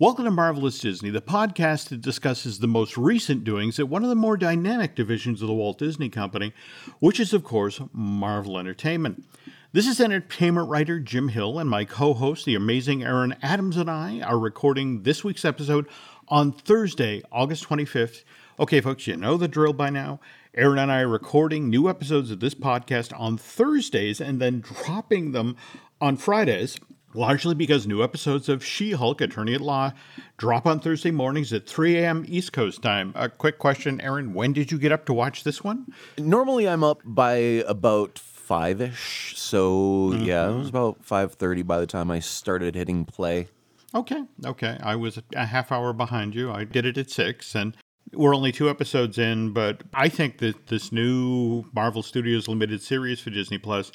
[0.00, 4.08] Welcome to Marvelous Disney, the podcast that discusses the most recent doings at one of
[4.08, 6.52] the more dynamic divisions of the Walt Disney Company,
[6.98, 9.24] which is, of course, Marvel Entertainment.
[9.70, 13.88] This is entertainment writer Jim Hill, and my co host, the amazing Aaron Adams, and
[13.88, 15.86] I are recording this week's episode
[16.26, 18.24] on Thursday, August 25th.
[18.58, 20.18] Okay, folks, you know the drill by now.
[20.56, 25.30] Aaron and I are recording new episodes of this podcast on Thursdays and then dropping
[25.30, 25.56] them
[26.00, 26.80] on Fridays
[27.14, 29.92] largely because new episodes of She Hulk Attorney at Law
[30.36, 32.24] drop on Thursday mornings at 3 a.m.
[32.28, 33.12] East Coast time.
[33.14, 35.86] A quick question, Aaron when did you get up to watch this one?
[36.18, 37.34] Normally I'm up by
[37.66, 39.34] about five ish.
[39.36, 40.24] So mm-hmm.
[40.24, 43.48] yeah, it was about 5.30 by the time I started hitting play.
[43.94, 44.76] Okay, okay.
[44.82, 46.50] I was a half hour behind you.
[46.50, 47.76] I did it at 6 and
[48.12, 53.20] we're only two episodes in, but I think that this new Marvel Studios limited series
[53.20, 53.92] for Disney Plus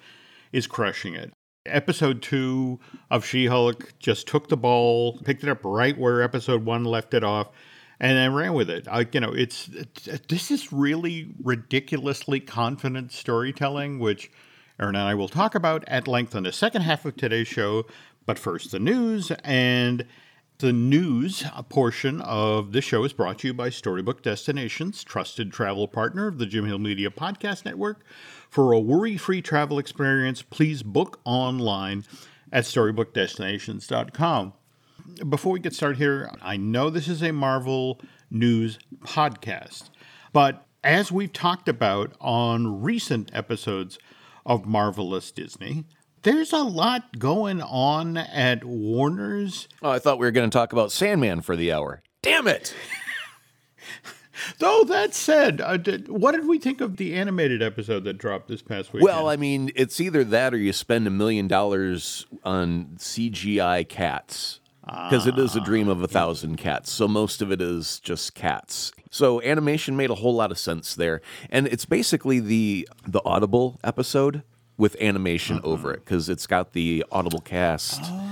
[0.51, 1.31] is crushing it.
[1.65, 2.79] Episode two
[3.11, 7.13] of She Hulk just took the ball, picked it up right where episode one left
[7.13, 7.49] it off,
[7.99, 8.87] and then ran with it.
[8.87, 14.31] I, you know, it's, it's this is really ridiculously confident storytelling, which
[14.79, 17.85] Aaron and I will talk about at length in the second half of today's show.
[18.25, 20.05] But first, the news and.
[20.59, 25.87] The news portion of the show is brought to you by Storybook Destinations, trusted travel
[25.87, 28.03] partner of the Jim Hill Media Podcast Network.
[28.49, 32.03] For a worry free travel experience, please book online
[32.51, 34.51] at StorybookDestinations.com.
[35.29, 39.89] Before we get started here, I know this is a Marvel news podcast,
[40.33, 43.97] but as we've talked about on recent episodes
[44.45, 45.85] of Marvelous Disney,
[46.23, 49.67] there's a lot going on at Warner's.
[49.81, 52.01] Oh, I thought we were going to talk about Sandman for the hour.
[52.21, 52.73] Damn it!
[54.59, 58.47] Though that said, uh, did, what did we think of the animated episode that dropped
[58.47, 59.03] this past week?
[59.03, 64.59] Well, I mean, it's either that or you spend a million dollars on CGI cats
[64.85, 66.91] because it is a dream of a thousand cats.
[66.91, 68.91] So most of it is just cats.
[69.11, 73.79] So animation made a whole lot of sense there, and it's basically the the Audible
[73.83, 74.43] episode
[74.79, 75.67] with animation uh-huh.
[75.67, 77.99] over it because it's got the Audible cast.
[78.05, 78.25] Oh.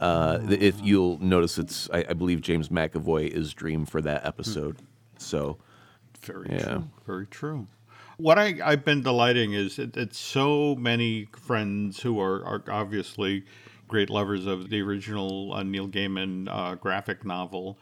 [0.00, 4.76] Uh, if you'll notice, it's I, I, believe James McAvoy is Dream for that episode.
[4.78, 4.84] Hmm.
[5.16, 5.58] So,
[6.20, 6.64] very yeah.
[6.64, 6.84] true.
[7.06, 7.66] Very true.
[8.18, 13.44] What I, I've been delighting is that so many friends who are, are obviously
[13.88, 17.78] great lovers of the original uh, Neil Gaiman uh, graphic novel.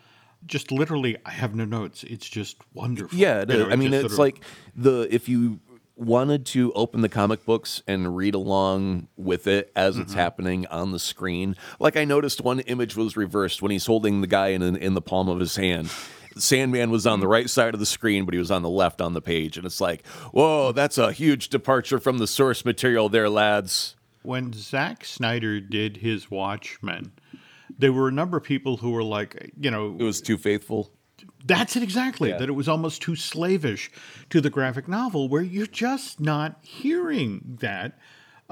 [0.46, 2.04] Just literally, I have no notes.
[2.04, 3.18] It's just wonderful.
[3.18, 4.18] Yeah, you know, I mean, it's sort of...
[4.18, 4.44] like
[4.76, 5.60] the if you
[5.96, 10.02] wanted to open the comic books and read along with it as mm-hmm.
[10.02, 11.56] it's happening on the screen.
[11.78, 15.02] Like I noticed one image was reversed when he's holding the guy in in the
[15.02, 15.90] palm of his hand.
[16.36, 19.00] Sandman was on the right side of the screen, but he was on the left
[19.00, 19.56] on the page.
[19.56, 23.96] And it's like, whoa, that's a huge departure from the source material there, lads.
[24.22, 27.12] When Zack Snyder did his Watchmen,
[27.78, 30.90] there were a number of people who were like, you know, it was too faithful.
[31.44, 32.30] That's it exactly.
[32.30, 32.38] Yeah.
[32.38, 33.90] That it was almost too slavish
[34.30, 37.98] to the graphic novel, where you're just not hearing that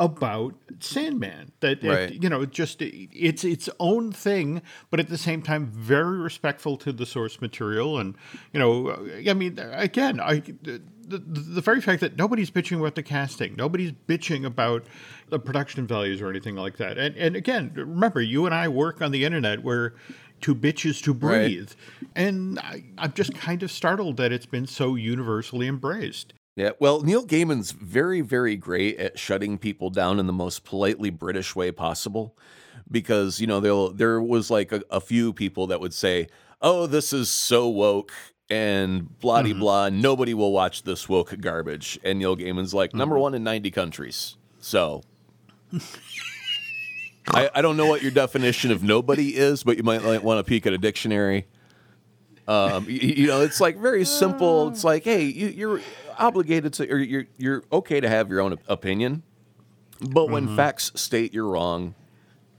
[0.01, 1.53] about Sandman.
[1.61, 2.11] That right.
[2.11, 6.77] it, you know, just it's its own thing, but at the same time, very respectful
[6.79, 7.99] to the source material.
[7.99, 8.17] And
[8.53, 10.43] you know, I mean, again, I
[11.11, 14.85] the, the very fact that nobody's bitching about the casting, nobody's bitching about
[15.29, 16.97] the production values or anything like that.
[16.97, 19.95] And and again, remember, you and I work on the internet where
[20.43, 21.71] to bitches to breathe.
[21.71, 22.11] Right.
[22.17, 26.35] And I, I'm just kind of startled that it's been so universally embraced.
[26.57, 31.09] Yeah, well, Neil Gaiman's very, very great at shutting people down in the most politely
[31.09, 32.37] British way possible,
[32.91, 36.27] because you know there was like a, a, few people that would say,
[36.61, 38.13] "Oh, this is so woke."
[38.51, 39.61] And blah mm-hmm.
[39.61, 42.01] blah, nobody will watch this woke garbage.
[42.03, 42.99] And Neil Gaiman's like, mm-hmm.
[42.99, 44.37] number one in 90 countries.
[44.59, 45.03] So
[47.33, 50.39] I, I, don't know what your definition of nobody is, but you might like, want
[50.39, 51.47] to peek at a dictionary.
[52.49, 54.69] Um, you, you, know, it's like very simple.
[54.69, 55.81] It's like, hey, you, are
[56.19, 59.23] obligated to, or you're you're okay to have your own opinion,
[60.01, 60.57] but when mm-hmm.
[60.57, 61.95] facts state you're wrong,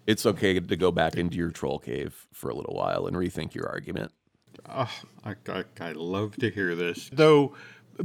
[0.07, 3.53] it's okay to go back into your troll cave for a little while and rethink
[3.53, 4.11] your argument.
[4.69, 4.91] Oh,
[5.25, 7.09] I, I, I love to hear this.
[7.11, 7.55] Though,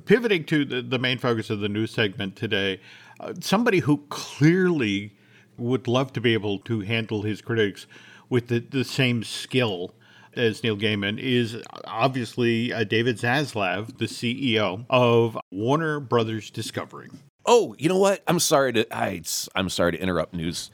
[0.04, 2.80] pivoting to the, the main focus of the news segment today,
[3.20, 5.16] uh, somebody who clearly
[5.56, 7.86] would love to be able to handle his critics
[8.28, 9.94] with the, the same skill
[10.34, 17.08] as Neil Gaiman is obviously uh, David Zaslav, the CEO of Warner Brothers Discovery.
[17.46, 18.22] Oh, you know what?
[18.26, 19.22] I'm sorry to I,
[19.54, 20.70] I'm sorry to interrupt news.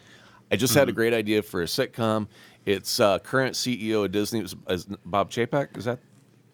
[0.50, 0.80] I just mm-hmm.
[0.80, 0.96] had a mm-hmm.
[0.96, 2.28] great idea for a sitcom.
[2.64, 4.54] It's uh, current CEO of Disney is,
[5.04, 5.76] Bob Chapek.
[5.76, 5.98] Is that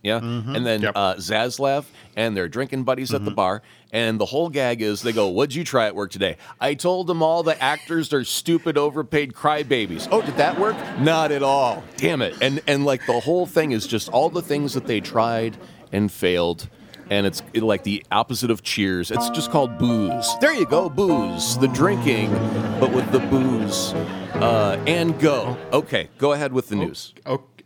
[0.02, 0.18] Yeah.
[0.18, 0.92] And then Yep.
[0.94, 1.84] uh, Zaslav
[2.16, 3.62] and their drinking buddies at the bar.
[3.92, 6.36] And the whole gag is they go, What'd you try at work today?
[6.60, 10.06] I told them all the actors are stupid, overpaid crybabies.
[10.12, 10.76] Oh, did that work?
[11.00, 11.82] Not at all.
[11.96, 12.36] Damn it.
[12.42, 15.56] And, and like the whole thing is just all the things that they tried
[15.90, 16.68] and failed.
[17.10, 19.10] And it's like the opposite of cheers.
[19.10, 20.28] It's just called booze.
[20.42, 21.56] There you go, booze.
[21.56, 22.30] The drinking,
[22.78, 23.94] but with the booze.
[24.34, 25.56] Uh, and go.
[25.72, 27.14] Okay, go ahead with the news.
[27.26, 27.57] Okay,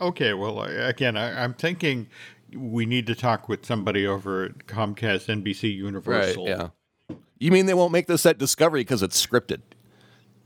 [0.00, 2.08] okay well, again, I, I'm thinking
[2.54, 6.48] we need to talk with somebody over at Comcast NBC Universal.
[6.48, 6.68] Yeah.
[7.38, 9.60] You mean they won't make this at Discovery because it's scripted?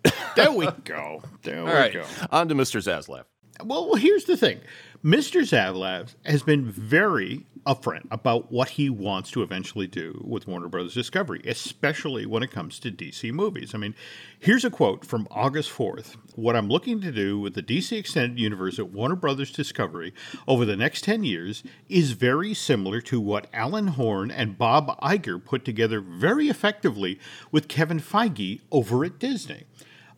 [0.36, 1.22] There we go.
[1.44, 1.92] There All we right.
[1.92, 2.04] go.
[2.32, 2.82] On to Mr.
[2.82, 3.22] Zaslav.
[3.64, 4.58] Well, well, here's the thing.
[5.04, 5.42] Mr.
[5.42, 10.94] Zaslav has been very upfront about what he wants to eventually do with Warner Brothers
[10.94, 13.74] Discovery, especially when it comes to DC movies.
[13.74, 13.94] I mean,
[14.38, 16.16] here's a quote from August 4th.
[16.34, 20.12] What I'm looking to do with the DC Extended Universe at Warner Brothers Discovery
[20.46, 25.42] over the next 10 years is very similar to what Alan Horn and Bob Iger
[25.44, 27.18] put together very effectively
[27.50, 29.64] with Kevin Feige over at Disney.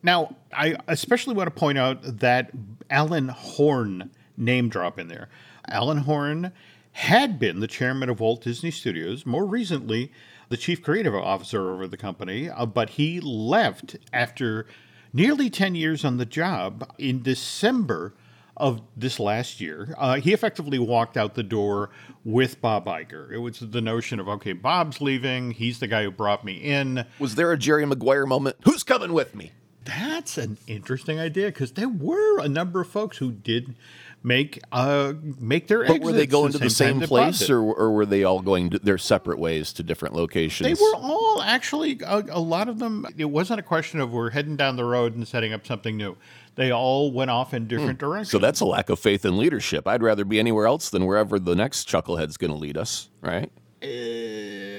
[0.03, 2.51] Now, I especially want to point out that
[2.89, 5.29] Alan Horn name drop in there.
[5.67, 6.51] Alan Horn
[6.97, 10.11] had been the chairman of Walt Disney Studios, more recently,
[10.49, 14.65] the chief creative officer over the company, uh, but he left after
[15.13, 18.15] nearly 10 years on the job in December
[18.57, 19.93] of this last year.
[19.95, 21.91] Uh, he effectively walked out the door
[22.25, 23.31] with Bob Iger.
[23.31, 25.51] It was the notion of, okay, Bob's leaving.
[25.51, 27.05] He's the guy who brought me in.
[27.19, 28.55] Was there a Jerry Maguire moment?
[28.63, 29.51] Who's coming with me?
[29.87, 33.73] That's an interesting idea because there were a number of folks who did
[34.21, 37.59] make uh make their But were they going the to the same same place, or,
[37.61, 40.67] or were they all going to their separate ways to different locations?
[40.67, 43.05] They were all actually a, a lot of them.
[43.17, 46.17] It wasn't a question of we're heading down the road and setting up something new.
[46.55, 48.31] They all went off in different directions.
[48.31, 48.37] Hmm.
[48.37, 49.87] So that's a lack of faith in leadership.
[49.87, 53.51] I'd rather be anywhere else than wherever the next chucklehead's going to lead us, right?
[53.81, 54.76] Uh,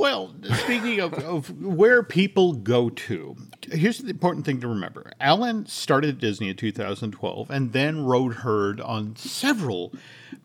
[0.00, 3.36] well, speaking of, of where people go to,
[3.70, 5.12] here's the important thing to remember.
[5.20, 9.92] Alan started at Disney in 2012 and then rode herd on several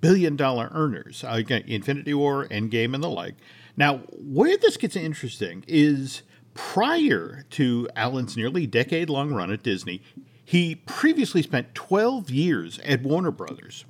[0.02, 3.36] billion dollar earners, uh, Infinity War, Endgame, and the like.
[3.78, 6.24] Now, where this gets interesting is
[6.54, 10.02] prior to Alan's nearly decade long run at Disney,
[10.44, 13.86] he previously spent 12 years at Warner Brothers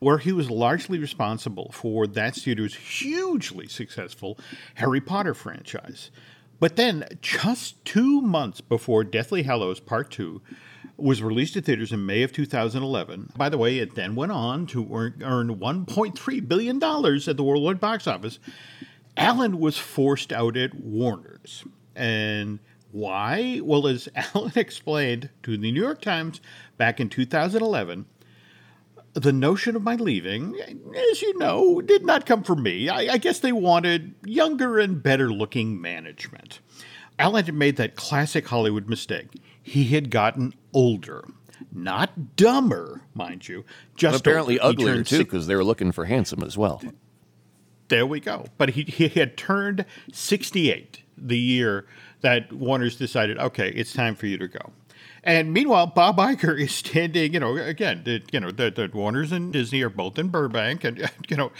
[0.00, 4.38] where he was largely responsible for that studio's hugely successful
[4.76, 6.10] Harry Potter franchise.
[6.58, 10.40] But then, just two months before Deathly Hallows Part 2
[10.96, 14.66] was released to theaters in May of 2011, by the way, it then went on
[14.68, 18.38] to earn, earn $1.3 billion at the worldwide box office.
[19.16, 21.64] Alan was forced out at Warner's.
[21.94, 22.58] And
[22.92, 23.60] why?
[23.62, 26.40] Well, as Alan explained to the New York Times
[26.78, 28.06] back in 2011,
[29.16, 30.54] the notion of my leaving,
[31.10, 32.88] as you know, did not come from me.
[32.90, 36.60] I, I guess they wanted younger and better looking management.
[37.18, 39.28] Alan had made that classic Hollywood mistake.
[39.62, 41.24] He had gotten older.
[41.72, 43.64] Not dumber, mind you.
[43.96, 44.82] Just Apparently older.
[44.82, 46.82] Uglier too, because they were looking for handsome as well.
[47.88, 48.46] there we go.
[48.58, 51.86] But he, he had turned 68 the year
[52.20, 54.72] that Warner's decided, okay, it's time for you to go.
[55.26, 59.32] And meanwhile, Bob Iger is standing, you know, again, the, you know, the, the Warners
[59.32, 60.84] and Disney are both in Burbank.
[60.84, 61.50] And, you know,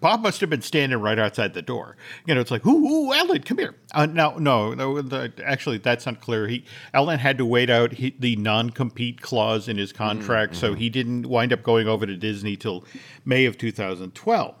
[0.00, 1.96] Bob must have been standing right outside the door.
[2.26, 3.76] You know, it's like, ooh, ooh Alan, come here.
[3.92, 6.48] Uh, no, no, no the, actually, that's not clear.
[6.48, 10.56] He Alan had to wait out he, the non compete clause in his contract.
[10.56, 12.84] So he didn't wind up going over to Disney till
[13.24, 14.56] May of 2012.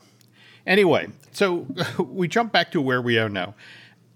[0.64, 1.66] Anyway, so
[1.98, 3.56] we jump back to where we are now.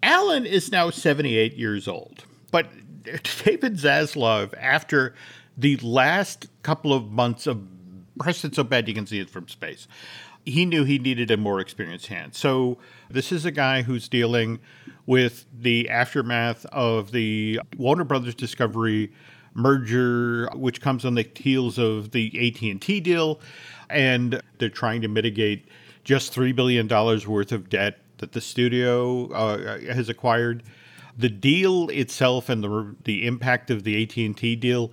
[0.01, 2.69] Alan is now 78 years old, but
[3.45, 5.15] David Zaslav, after
[5.57, 7.63] the last couple of months of
[8.19, 9.87] press it so bad you can see it from space,
[10.45, 12.35] he knew he needed a more experienced hand.
[12.35, 12.79] So
[13.11, 14.61] this is a guy who's dealing
[15.07, 19.13] with the aftermath of the Warner Brothers Discovery
[19.55, 23.41] merger, which comes on the heels of the AT&T deal,
[23.91, 25.69] and they're trying to mitigate
[26.05, 30.63] just $3 billion worth of debt that the studio uh, has acquired.
[31.19, 34.93] The deal itself and the, the impact of the AT&T deal,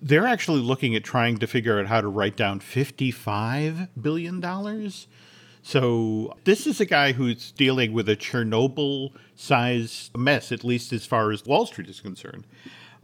[0.00, 4.90] they're actually looking at trying to figure out how to write down $55 billion.
[5.62, 11.04] So this is a guy who's dealing with a Chernobyl size mess, at least as
[11.04, 12.46] far as Wall Street is concerned.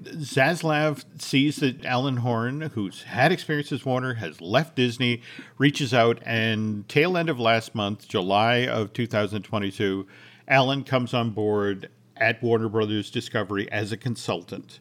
[0.02, 5.22] Zaslav sees that Alan Horn, who's had experience as Warner, has left Disney,
[5.58, 10.06] reaches out, and tail end of last month, July of 2022,
[10.48, 14.80] Alan comes on board at Warner Brothers Discovery as a consultant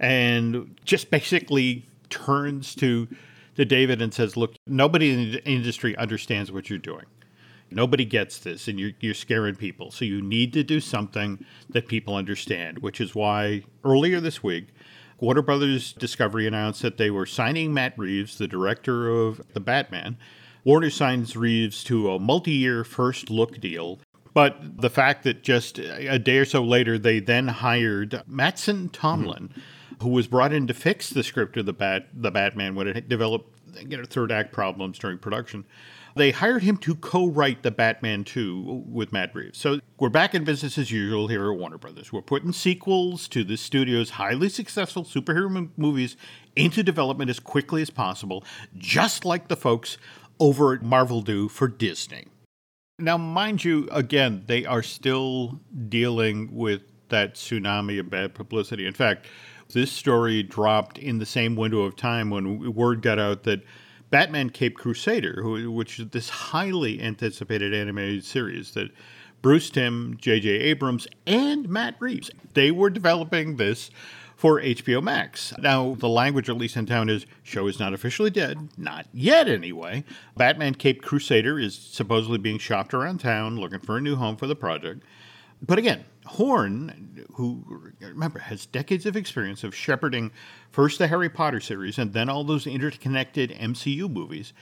[0.00, 3.08] and just basically turns to
[3.56, 7.04] to David and says, Look, nobody in the industry understands what you're doing.
[7.70, 9.90] Nobody gets this, and you're, you're scaring people.
[9.90, 14.68] So you need to do something that people understand, which is why earlier this week,
[15.20, 20.18] Warner Brothers Discovery announced that they were signing Matt Reeves, the director of The Batman.
[20.64, 24.00] Warner signs Reeves to a multi year first look deal.
[24.34, 29.48] But the fact that just a day or so later, they then hired Mattson Tomlin,
[29.48, 30.02] mm-hmm.
[30.02, 33.08] who was brought in to fix the script of the Bat, the Batman when it
[33.08, 35.64] developed you know, third act problems during production.
[36.14, 39.58] They hired him to co-write the Batman 2 with Matt Reeves.
[39.58, 42.12] So we're back in business as usual here at Warner Brothers.
[42.12, 46.16] We're putting sequels to the studio's highly successful superhero m- movies
[46.54, 48.44] into development as quickly as possible,
[48.76, 49.96] just like the folks
[50.38, 52.26] over at Marvel do for Disney.
[53.02, 58.86] Now, mind you, again, they are still dealing with that tsunami of bad publicity.
[58.86, 59.26] In fact,
[59.72, 63.64] this story dropped in the same window of time when word got out that
[64.10, 68.90] Batman Caped Crusader, which is this highly anticipated animated series that
[69.40, 70.48] Bruce Timm, J.J.
[70.48, 73.90] Abrams, and Matt Reeves, they were developing this
[74.42, 75.54] for HBO Max.
[75.60, 78.70] Now, the language, at least in town, is show is not officially dead.
[78.76, 80.02] Not yet, anyway.
[80.36, 84.48] Batman Caped Crusader is supposedly being shopped around town looking for a new home for
[84.48, 85.04] the project.
[85.64, 90.32] But again, Horn, who remember has decades of experience of shepherding
[90.72, 94.52] first the Harry Potter series and then all those interconnected MCU movies,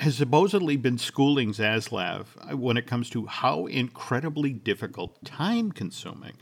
[0.00, 6.32] has supposedly been schooling Zaslav when it comes to how incredibly difficult, time consuming,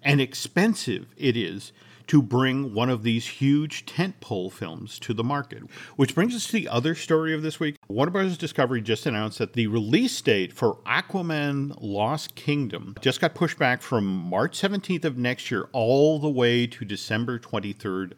[0.00, 1.72] and expensive it is
[2.08, 5.62] to bring one of these huge tentpole films to the market.
[5.96, 7.76] Which brings us to the other story of this week.
[7.88, 8.38] Warner Bros.
[8.38, 13.82] Discovery just announced that the release date for Aquaman Lost Kingdom just got pushed back
[13.82, 18.12] from March 17th of next year all the way to December 23rd.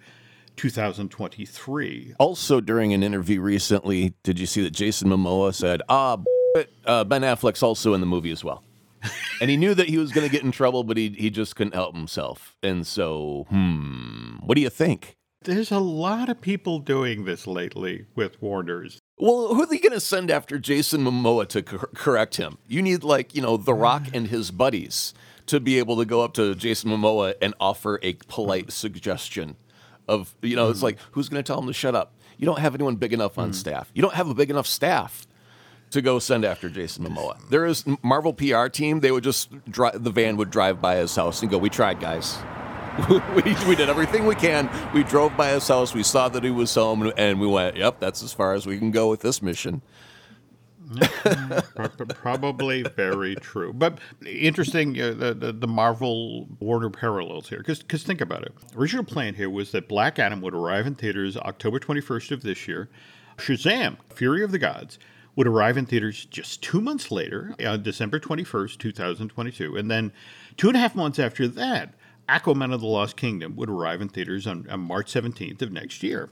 [0.56, 2.14] 2023.
[2.18, 6.18] Also, during an interview recently, did you see that Jason Momoa said, ah,
[6.84, 8.64] uh, Ben Affleck's also in the movie as well?
[9.40, 11.56] And he knew that he was going to get in trouble, but he he just
[11.56, 12.56] couldn't help himself.
[12.62, 15.16] And so, hmm, what do you think?
[15.42, 18.98] There's a lot of people doing this lately with Warners.
[19.18, 22.58] Well, who are they going to send after Jason Momoa to cor- correct him?
[22.66, 25.14] You need like you know The Rock and his buddies
[25.46, 29.56] to be able to go up to Jason Momoa and offer a polite suggestion.
[30.06, 32.14] Of you know, it's like who's going to tell him to shut up?
[32.36, 33.54] You don't have anyone big enough on mm.
[33.54, 33.90] staff.
[33.94, 35.26] You don't have a big enough staff
[35.90, 37.38] to go send after Jason Momoa.
[37.48, 39.00] There is Marvel PR team.
[39.00, 42.00] They would just drive, the van would drive by his house and go, "We tried,
[42.00, 42.38] guys.
[43.08, 44.68] we, we did everything we can.
[44.92, 45.94] We drove by his house.
[45.94, 48.78] We saw that he was home, and we went, "Yep, that's as far as we
[48.78, 49.82] can go with this mission."
[52.22, 57.58] Probably very true, but interesting uh, the, the, the Marvel Warner parallels here.
[57.58, 58.54] Because think about it.
[58.74, 62.42] Original plan here was that Black Adam would arrive in theaters October twenty first of
[62.42, 62.88] this year.
[63.36, 64.98] Shazam: Fury of the Gods
[65.38, 69.76] would arrive in theaters just two months later, uh, December 21st, 2022.
[69.76, 70.10] And then
[70.56, 71.94] two and a half months after that,
[72.28, 76.02] Aquaman of the Lost Kingdom would arrive in theaters on, on March 17th of next
[76.02, 76.28] year.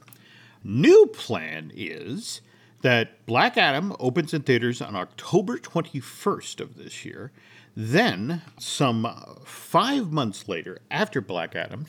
[0.64, 2.40] New plan is
[2.82, 7.30] that Black Adam opens in theaters on October 21st of this year.
[7.76, 9.06] Then, some
[9.44, 11.86] five months later, after Black Adam,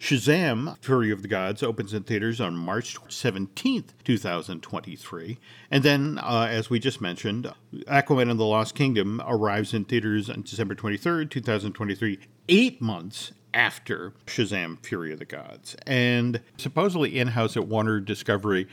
[0.00, 5.38] Shazam Fury of the Gods opens in theaters on March 17th, 2023.
[5.70, 7.52] And then, uh, as we just mentioned,
[7.86, 14.14] Aquaman and the Lost Kingdom arrives in theaters on December 23rd, 2023, eight months after
[14.26, 15.76] Shazam Fury of the Gods.
[15.86, 18.68] And supposedly in house at Warner Discovery,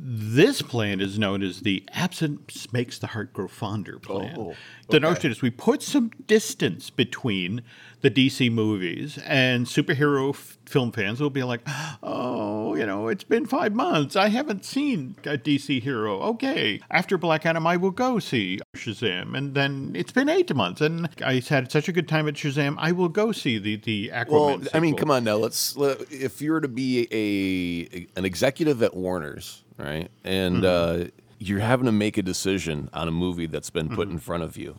[0.00, 4.36] this plan is known as the absence makes the heart grow fonder plan.
[4.38, 4.56] Oh, okay.
[4.90, 7.62] The notion is we put some distance between
[8.00, 11.62] the DC movies and superhero f- film fans will be like,
[12.00, 14.14] oh, you know, it's been five months.
[14.14, 16.20] I haven't seen a DC hero.
[16.20, 16.80] Okay.
[16.92, 19.36] After Black Adam, I will go see Shazam.
[19.36, 22.76] And then it's been eight months and I had such a good time at Shazam.
[22.78, 24.30] I will go see the, the Aquaman.
[24.30, 24.70] Well, sequel.
[24.74, 25.36] I mean, come on now.
[25.36, 30.10] Let's, if you were to be a, an executive at Warner's, right?
[30.24, 31.04] And mm-hmm.
[31.04, 31.08] uh,
[31.38, 34.16] you're having to make a decision on a movie that's been put mm-hmm.
[34.16, 34.78] in front of you.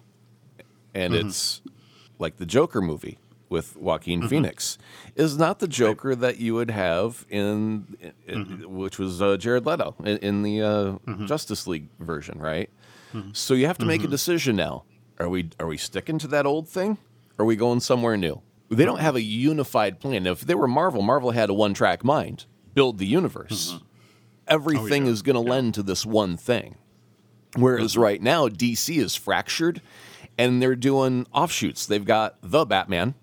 [0.94, 1.28] And mm-hmm.
[1.28, 1.62] it's
[2.18, 4.30] like the Joker movie with Joaquin mm-hmm.
[4.30, 4.78] Phoenix
[5.16, 8.78] is not the Joker that you would have in, in mm-hmm.
[8.78, 11.26] which was uh, Jared Leto in, in the uh, mm-hmm.
[11.26, 12.70] Justice League version, right?
[13.14, 13.32] Mm-hmm.
[13.34, 14.84] So you have to make a decision now.
[15.20, 16.98] Are we are we sticking to that old thing?
[17.38, 18.42] Or are we going somewhere new?
[18.70, 20.28] They don't have a unified plan.
[20.28, 23.80] If they were Marvel, Marvel had a one track mind, build the universe
[24.50, 25.12] everything oh, yeah.
[25.12, 25.56] is going to yeah.
[25.56, 26.76] lend to this one thing.
[27.56, 28.02] Whereas mm-hmm.
[28.02, 29.82] right now, DC is fractured
[30.38, 31.86] and they're doing offshoots.
[31.86, 33.16] They've got the Batman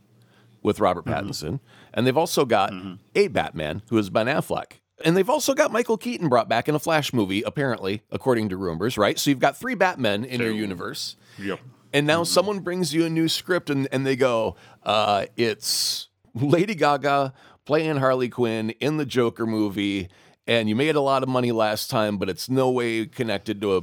[0.62, 1.28] with Robert mm-hmm.
[1.28, 1.90] Pattinson, mm-hmm.
[1.94, 2.94] and they've also got mm-hmm.
[3.14, 4.80] a Batman who is Ben Affleck.
[5.04, 8.56] And they've also got Michael Keaton brought back in a Flash movie, apparently, according to
[8.56, 9.18] rumors, right?
[9.18, 11.16] So you've got three Batmen in your universe.
[11.38, 11.60] Yep.
[11.92, 16.74] And now someone brings you a new script and, and they go, uh, it's Lady
[16.74, 20.08] Gaga playing Harley Quinn in the Joker movie,
[20.46, 23.76] and you made a lot of money last time, but it's no way connected to
[23.76, 23.82] a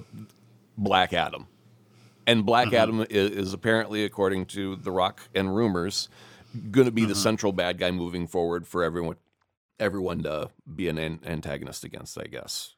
[0.78, 1.48] Black Adam.
[2.26, 6.08] And Black Adam is, is apparently, according to The Rock and rumors,
[6.72, 9.18] going to be the central bad guy moving forward for everyone
[9.80, 12.76] everyone to be an an- antagonist against, I guess.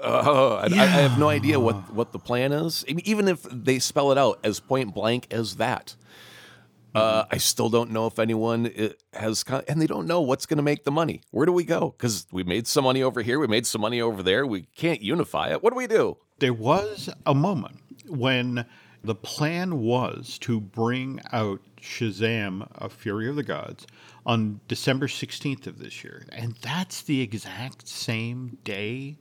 [0.00, 2.84] Uh, I, I have no idea what, what the plan is.
[2.86, 5.96] Even if they spell it out as point blank as that,
[6.98, 8.72] uh, I still don't know if anyone
[9.12, 11.22] has, con- and they don't know what's going to make the money.
[11.30, 11.94] Where do we go?
[11.96, 14.46] Because we made some money over here, we made some money over there.
[14.46, 15.62] We can't unify it.
[15.62, 16.18] What do we do?
[16.38, 18.64] There was a moment when
[19.02, 23.86] the plan was to bring out Shazam, A Fury of the Gods,
[24.26, 26.26] on December 16th of this year.
[26.30, 29.18] And that's the exact same day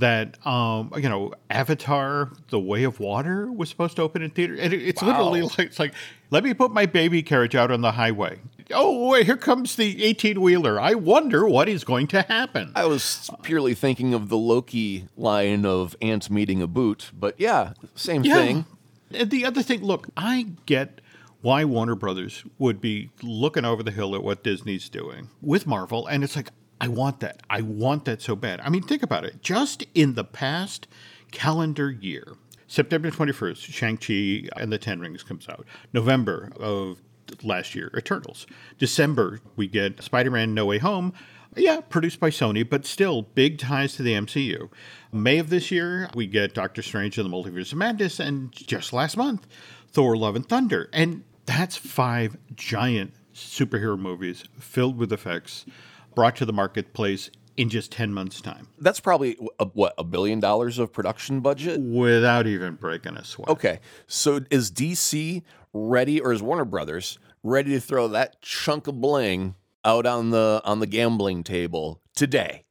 [0.00, 4.56] that, um, you know, Avatar, The Way of Water was supposed to open in theater.
[4.58, 5.94] And it- it's literally like, it's like,
[6.30, 8.38] let me put my baby carriage out on the highway.
[8.72, 10.80] Oh, wait, here comes the 18 wheeler.
[10.80, 12.72] I wonder what is going to happen.
[12.74, 17.72] I was purely thinking of the Loki line of ants meeting a boot, but yeah,
[17.94, 18.64] same thing.
[19.12, 21.00] And the other thing, look, I get
[21.42, 26.06] why Warner Brothers would be looking over the hill at what Disney's doing with Marvel,
[26.06, 26.50] and it's like,
[26.80, 27.42] I want that.
[27.50, 28.60] I want that so bad.
[28.60, 29.42] I mean, think about it.
[29.42, 30.86] Just in the past
[31.30, 32.34] calendar year,
[32.66, 35.66] September 21st, Shang-Chi and the Ten Rings comes out.
[35.92, 37.02] November of
[37.42, 38.46] last year, Eternals.
[38.78, 41.12] December, we get Spider-Man No Way Home.
[41.56, 44.70] Yeah, produced by Sony, but still big ties to the MCU.
[45.12, 48.92] May of this year, we get Doctor Strange and the Multiverse of Madness, and just
[48.92, 49.48] last month,
[49.88, 50.88] Thor Love and Thunder.
[50.92, 55.66] And that's five giant superhero movies filled with effects
[56.14, 60.40] brought to the marketplace in just 10 months' time That's probably a, what a billion
[60.40, 61.80] dollars of production budget.
[61.80, 63.48] without even breaking a sweat.
[63.48, 69.00] Okay, so is DC ready, or is Warner Brothers ready to throw that chunk of
[69.00, 72.64] bling out on the on the gambling table today?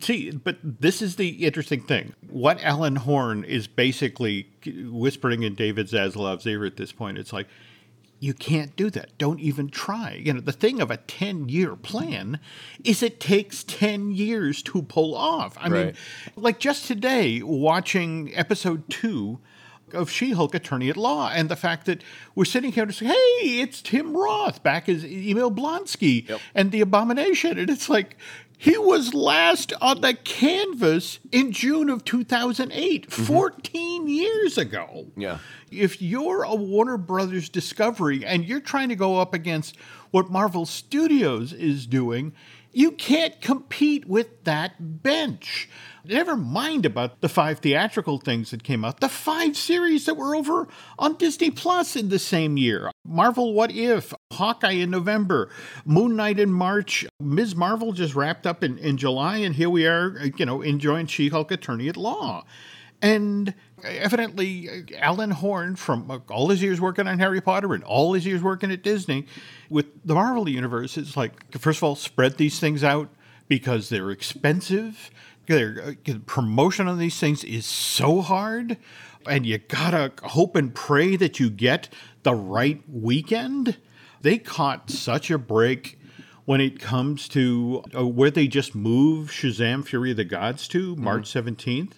[0.00, 2.14] See, but this is the interesting thing.
[2.28, 7.46] What Alan Horn is basically whispering in David Zaslav's ear at this point, it's like,
[8.18, 9.16] you can't do that.
[9.18, 10.20] Don't even try.
[10.24, 12.40] You know, the thing of a 10 year plan
[12.84, 15.56] is it takes 10 years to pull off.
[15.60, 15.92] I mean,
[16.34, 19.38] like just today, watching episode two
[19.92, 22.02] of She Hulk Attorney at Law, and the fact that
[22.34, 26.40] we're sitting here to say, hey, it's Tim Roth back as Emil Blonsky Yep.
[26.56, 27.56] and The Abomination.
[27.58, 28.16] And it's like,
[28.58, 33.22] he was last on the canvas in June of 2008, mm-hmm.
[33.24, 35.06] 14 years ago.
[35.16, 35.38] Yeah.
[35.70, 39.76] If you're a Warner Brothers Discovery and you're trying to go up against
[40.10, 42.32] what Marvel Studios is doing,
[42.72, 45.68] you can't compete with that bench.
[46.08, 50.36] Never mind about the five theatrical things that came out, the five series that were
[50.36, 52.90] over on Disney Plus in the same year.
[53.04, 55.50] Marvel What If, Hawkeye in November,
[55.84, 57.56] Moon Knight in March, Ms.
[57.56, 61.06] Marvel just wrapped up in, in July, and here we are, uh, you know, enjoying
[61.06, 62.44] She Hulk Attorney at Law.
[63.02, 67.82] And evidently, uh, Alan Horn, from uh, all his years working on Harry Potter and
[67.82, 69.26] all his years working at Disney,
[69.68, 73.08] with the Marvel Universe, is like, first of all, spread these things out
[73.48, 75.10] because they're expensive.
[75.46, 78.78] Their uh, promotion on these things is so hard,
[79.28, 81.88] and you gotta hope and pray that you get
[82.22, 83.76] the right weekend.
[84.22, 85.98] They caught such a break
[86.46, 90.96] when it comes to uh, where they just move Shazam Fury of the Gods to
[90.96, 91.94] March 17th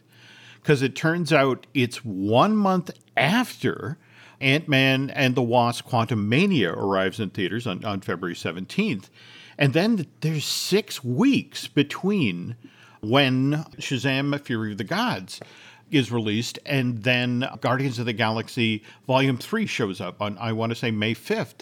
[0.61, 3.99] because it turns out it's one month after
[4.41, 9.09] Ant Man and the Wasp Quantumania arrives in theaters on, on February 17th.
[9.57, 12.57] And then there's six weeks between
[13.01, 15.41] when Shazam Fury of the Gods
[15.91, 20.71] is released and then Guardians of the Galaxy Volume 3 shows up on, I want
[20.71, 21.61] to say, May 5th.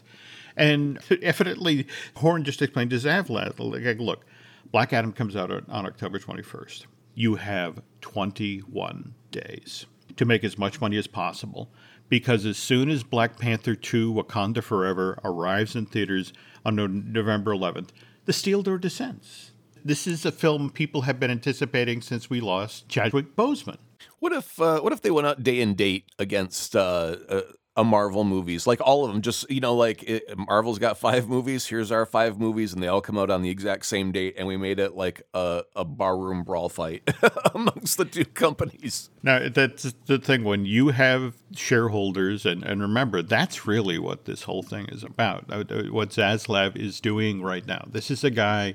[0.57, 4.25] And evidently, Horn just explained to Zaslav, like, look,
[4.73, 6.87] Black Adam comes out on, on October 21st.
[7.15, 11.71] You have 21 days to make as much money as possible
[12.09, 16.33] because as soon as Black Panther 2 Wakanda Forever arrives in theaters
[16.65, 16.77] on
[17.13, 17.89] November 11th,
[18.25, 19.53] the steel door descends.
[19.87, 23.77] This is a film people have been anticipating since we lost Chadwick Boseman.
[24.19, 27.43] What if uh, what if they went out day and date against uh, uh,
[27.77, 29.23] a Marvel movies, like all of them?
[29.23, 31.69] Just you know, like it, Marvel's got five movies.
[31.69, 34.49] Here's our five movies, and they all come out on the exact same date, and
[34.49, 37.09] we made it like a, a barroom brawl fight
[37.55, 39.11] amongst the two companies.
[39.23, 44.43] Now, that's the thing when you have shareholders, and, and remember, that's really what this
[44.43, 45.45] whole thing is about.
[45.49, 47.87] Uh, uh, What Zaslav is doing right now.
[47.89, 48.75] This is a guy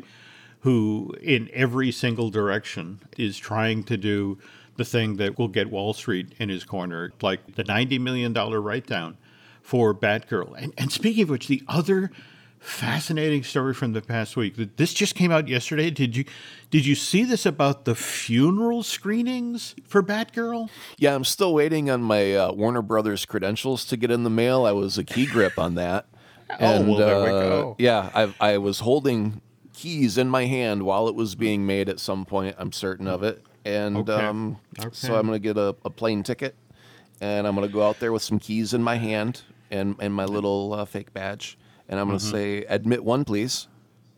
[0.61, 4.37] who, in every single direction, is trying to do
[4.77, 8.87] the thing that will get Wall Street in his corner, like the $90 million write
[8.87, 9.17] down
[9.61, 10.55] for Batgirl.
[10.61, 12.11] And, and speaking of which, the other
[12.61, 14.55] fascinating story from the past week.
[14.77, 15.89] This just came out yesterday.
[15.89, 16.25] Did you
[16.69, 20.69] did you see this about the funeral screenings for Batgirl?
[20.97, 24.65] Yeah, I'm still waiting on my uh, Warner Brothers credentials to get in the mail.
[24.65, 26.05] I was a key grip on that.
[26.59, 27.75] And, oh, well, there uh, we go.
[27.79, 29.41] Yeah, I, I was holding
[29.73, 32.55] keys in my hand while it was being made at some point.
[32.57, 33.43] I'm certain of it.
[33.65, 34.13] And okay.
[34.13, 34.89] Um, okay.
[34.91, 36.55] so I'm going to get a, a, plane ticket
[37.19, 40.13] and I'm going to go out there with some keys in my hand and, and
[40.13, 41.57] my little uh, fake badge
[41.87, 42.35] and I'm going to mm-hmm.
[42.35, 43.67] say, admit one, please,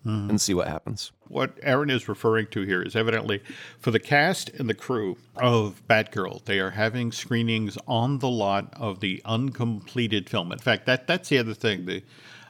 [0.05, 0.29] mm-hmm.
[0.29, 1.11] and see what happens.
[1.27, 3.41] What Aaron is referring to here is evidently
[3.79, 8.71] for the cast and the crew of Batgirl, they are having screenings on the lot
[8.77, 10.51] of the uncompleted film.
[10.51, 11.85] In fact, that that's the other thing.
[11.85, 12.03] The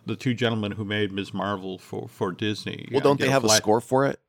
[0.06, 1.34] the two gentlemen who made Ms.
[1.34, 2.88] Marvel for, for Disney.
[2.92, 3.58] Well, don't they have a, flat...
[3.58, 4.20] score for it?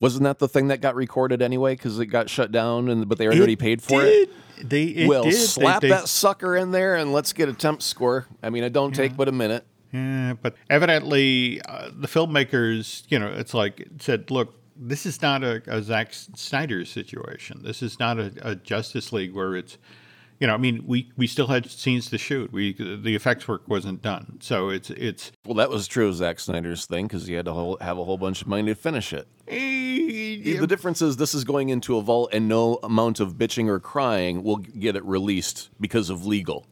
[0.00, 1.74] Wasn't that the thing that got recorded anyway?
[1.74, 4.28] Because it got shut down, and but they already it paid for did.
[4.28, 4.68] it.
[4.68, 5.34] They it well did.
[5.34, 5.94] slap they, they...
[5.94, 8.26] that sucker in there, and let's get a temp score.
[8.42, 9.04] I mean, it don't yeah.
[9.04, 9.66] take but a minute.
[9.92, 15.44] Yeah, but evidently uh, the filmmakers, you know, it's like said, look, this is not
[15.44, 17.62] a, a Zack Snyder situation.
[17.62, 19.78] This is not a, a, Justice League where it's,
[20.44, 22.52] you know, I mean, we, we still had scenes to shoot.
[22.52, 25.32] We the effects work wasn't done, so it's it's.
[25.46, 28.04] Well, that was true of Zack Snyder's thing because he had to whole, have a
[28.04, 29.26] whole bunch of money to finish it.
[29.48, 30.60] yeah.
[30.60, 33.80] The difference is this is going into a vault, and no amount of bitching or
[33.80, 36.66] crying will get it released because of legal.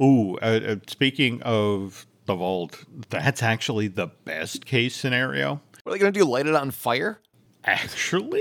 [0.00, 2.84] Ooh, uh, uh, speaking of the vault.
[3.10, 5.60] That's actually the best case scenario.
[5.82, 6.24] What are they going to do?
[6.24, 7.18] Light it on fire?
[7.64, 8.40] Actually,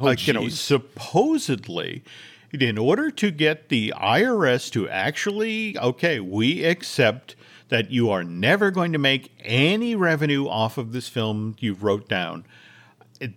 [0.00, 2.02] oh, like, you know, supposedly,
[2.52, 7.36] in order to get the IRS to actually, okay, we accept
[7.68, 12.08] that you are never going to make any revenue off of this film you wrote
[12.08, 12.44] down.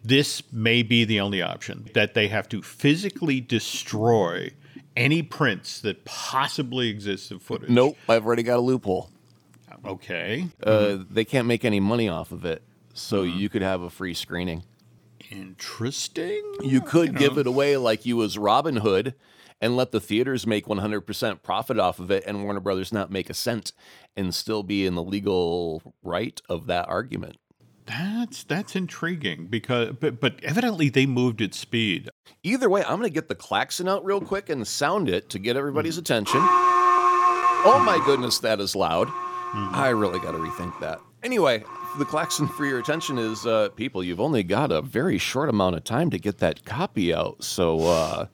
[0.04, 4.52] This may be the only option that they have to physically destroy
[4.96, 7.70] any prints that possibly exist of footage.
[7.70, 9.10] Nope, I've already got a loophole.
[9.86, 10.48] Okay.
[10.62, 11.14] Uh, mm-hmm.
[11.14, 12.62] They can't make any money off of it,
[12.94, 13.40] so mm-hmm.
[13.40, 14.64] you could have a free screening.
[15.32, 16.44] Interesting.
[16.62, 17.40] You could you give know.
[17.40, 19.16] it away like you was Robin Hood
[19.62, 23.30] and let the theaters make 100% profit off of it and Warner Brothers not make
[23.30, 23.72] a cent
[24.18, 27.38] and still be in the legal right of that argument.
[27.86, 32.10] That's that's intriguing because but but evidently they moved at speed.
[32.44, 35.40] Either way, I'm going to get the klaxon out real quick and sound it to
[35.40, 36.02] get everybody's mm.
[36.02, 36.42] attention.
[36.44, 39.08] Oh my goodness, that is loud.
[39.08, 39.76] Mm-hmm.
[39.76, 41.02] I really got to rethink that.
[41.24, 41.64] Anyway,
[42.00, 45.76] the klaxon for your attention is uh, people, you've only got a very short amount
[45.76, 47.44] of time to get that copy out.
[47.44, 48.26] So uh,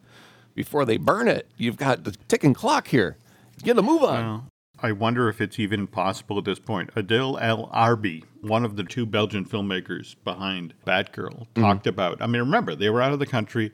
[0.55, 3.17] before they burn it, you've got the ticking clock here.
[3.61, 4.25] Get a move on.
[4.25, 4.47] Well,
[4.79, 6.93] I wonder if it's even possible at this point.
[6.93, 11.61] Adil El Arbi, one of the two Belgian filmmakers behind Batgirl, mm-hmm.
[11.61, 12.21] talked about.
[12.21, 13.73] I mean, remember, they were out of the country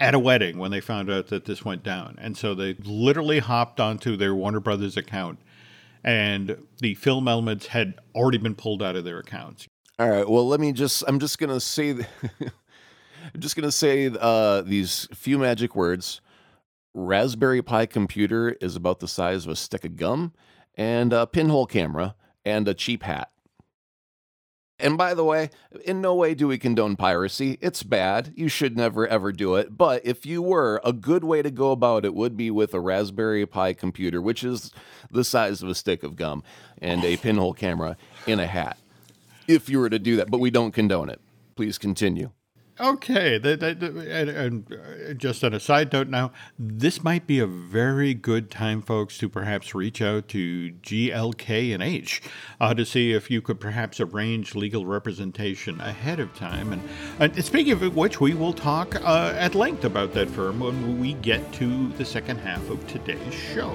[0.00, 2.16] at a wedding when they found out that this went down.
[2.20, 5.38] And so they literally hopped onto their Warner Brothers account
[6.04, 9.66] and the film elements had already been pulled out of their accounts.
[9.98, 10.28] All right.
[10.28, 11.02] Well, let me just.
[11.08, 11.90] I'm just gonna say.
[13.34, 16.20] I'm just gonna say uh, these few magic words.
[16.92, 20.32] Raspberry Pi computer is about the size of a stick of gum,
[20.76, 22.14] and a pinhole camera,
[22.44, 23.30] and a cheap hat.
[24.78, 25.50] And by the way,
[25.84, 27.58] in no way do we condone piracy.
[27.60, 28.32] It's bad.
[28.36, 29.76] You should never ever do it.
[29.76, 32.80] But if you were, a good way to go about it would be with a
[32.80, 34.72] Raspberry Pi computer, which is
[35.10, 36.42] the size of a stick of gum,
[36.82, 38.76] and a pinhole camera in a hat.
[39.46, 41.20] If you were to do that, but we don't condone it.
[41.54, 42.30] Please continue.
[42.80, 48.50] Okay, and, uh, just on a side note now, this might be a very good
[48.50, 52.20] time, folks, to perhaps reach out to GLK and H
[52.60, 56.72] uh, to see if you could perhaps arrange legal representation ahead of time.
[56.72, 56.82] And,
[57.20, 61.14] and speaking of which, we will talk uh, at length about that firm when we
[61.14, 63.72] get to the second half of today's show.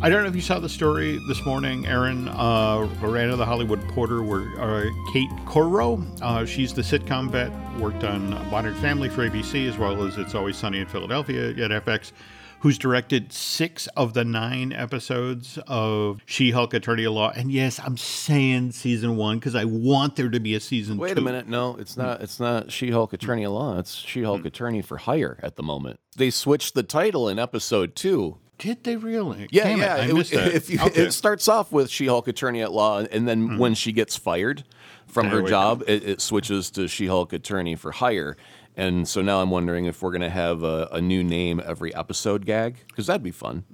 [0.00, 2.28] I don't know if you saw the story this morning, Aaron.
[2.28, 8.04] Uh, Lorena, the Hollywood Reporter, where uh, Kate Coiro, uh, she's the sitcom vet, worked
[8.04, 12.12] on Modern Family for ABC as well as It's Always Sunny in Philadelphia at FX,
[12.60, 17.32] who's directed six of the nine episodes of She-Hulk Attorney at Law.
[17.34, 20.96] And yes, I'm saying season one because I want there to be a season.
[20.98, 21.22] Wait two.
[21.22, 22.20] a minute, no, it's not.
[22.20, 23.80] It's not She-Hulk Attorney at Law.
[23.80, 24.46] It's She-Hulk mm.
[24.46, 25.98] Attorney for Hire at the moment.
[26.14, 29.48] They switched the title in episode two did they really?
[29.50, 29.96] Yeah, Damn yeah.
[29.96, 31.02] It, it, if you, okay.
[31.02, 33.58] it starts off with She-Hulk attorney at law, and then mm-hmm.
[33.58, 34.64] when she gets fired
[35.06, 38.36] from there her job, it, it, switches to She-Hulk attorney for hire.
[38.76, 41.94] And so now I'm wondering if we're going to have a, a, new name every
[41.94, 43.64] episode gag because that'd be fun.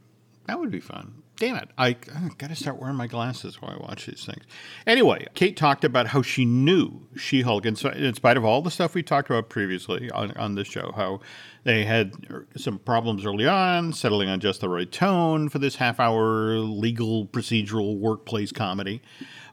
[0.47, 1.23] That would be fun.
[1.37, 4.44] Damn it, I, I got to start wearing my glasses while I watch these things.
[4.87, 8.70] Anyway, Kate talked about how she knew She Hulk, in, in spite of all the
[8.70, 11.18] stuff we talked about previously on, on the show, how
[11.64, 12.12] they had
[12.57, 17.27] some problems early on, settling on just the right tone for this half hour legal
[17.27, 19.03] procedural workplace comedy.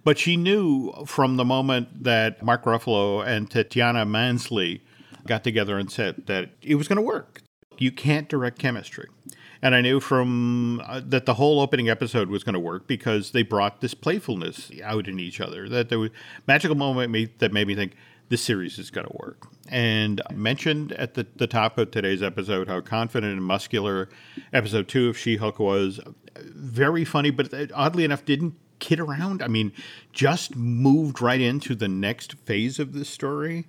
[0.04, 4.82] But she knew from the moment that Mark Ruffalo and Tatiana Maslany
[5.26, 7.42] got together and said that it was going to work.
[7.78, 9.08] You can't direct chemistry.
[9.62, 13.32] And I knew from uh, that the whole opening episode was going to work because
[13.32, 15.70] they brought this playfulness out in each other.
[15.70, 16.10] That there was
[16.48, 17.94] magical moment made, that made me think
[18.30, 19.48] this series is going to work.
[19.68, 24.10] And I mentioned at the, the top of today's episode how confident and muscular
[24.52, 26.00] episode two of She Hulk was.
[26.40, 29.44] Very funny, but oddly enough, didn't kid around.
[29.44, 29.74] I mean,
[30.12, 33.68] just moved right into the next phase of the story.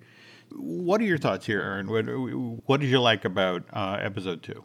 [0.52, 1.90] What are your thoughts here, Aaron?
[1.90, 2.04] What,
[2.66, 4.64] what did you like about uh, episode two?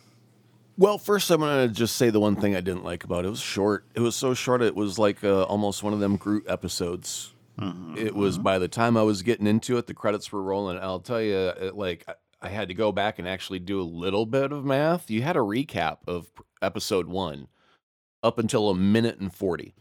[0.78, 3.28] Well, first, I'm going to just say the one thing I didn't like about it.
[3.28, 3.86] It was short.
[3.96, 7.34] It was so short, it was like uh, almost one of them Groot episodes.
[7.60, 7.98] Mm-hmm.
[7.98, 10.78] It was by the time I was getting into it, the credits were rolling.
[10.78, 12.06] I'll tell you, it, like,
[12.40, 15.10] I had to go back and actually do a little bit of math.
[15.10, 16.28] You had a recap of
[16.62, 17.48] episode one
[18.22, 19.74] up until a minute and 40.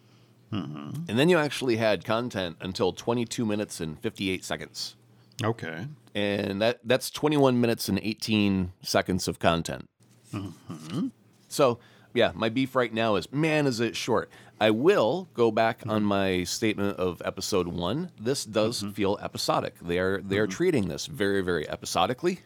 [0.52, 1.02] Mm-hmm.
[1.08, 4.96] And then you actually had content until 22 minutes and 58 seconds.
[5.44, 5.86] Okay.
[6.14, 9.86] And that that's 21 minutes and 18 seconds of content.
[10.32, 11.08] Mm-hmm.
[11.48, 11.78] So,
[12.14, 14.30] yeah, my beef right now is man, is it short.
[14.60, 18.10] I will go back on my statement of episode one.
[18.18, 18.92] This does mm-hmm.
[18.92, 19.74] feel episodic.
[19.80, 20.52] They are they are mm-hmm.
[20.52, 22.40] treating this very very episodically.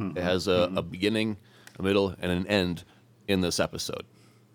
[0.00, 0.18] Mm-hmm.
[0.18, 0.90] It has a, a, mm-hmm.
[0.90, 1.36] beginning,
[1.78, 2.84] a middle, and an end
[3.26, 4.04] in this episode.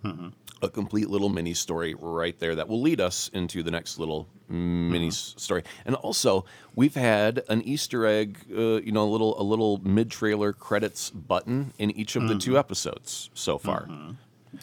[0.06, 0.30] Mm-hmm.
[0.62, 4.28] A complete little mini story right there that will lead us into the next little
[4.52, 5.40] mini mm-hmm.
[5.40, 5.64] story.
[5.86, 10.12] And also, we've had an Easter egg, uh, you know, a little a little mid
[10.12, 13.88] trailer credits button in each of the two episodes so far.